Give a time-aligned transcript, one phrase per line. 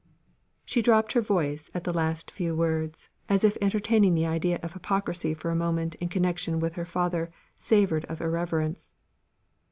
[0.65, 4.73] She dropped her voice at the last few words, as if entertaining the idea of
[4.73, 8.93] hypocrisy for a moment in connection with her father savoured of irreverence.